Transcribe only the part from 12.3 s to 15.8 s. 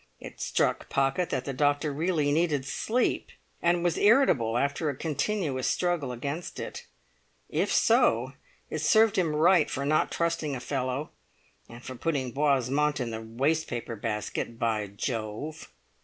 Boismont in the waste paper basket, by Jove!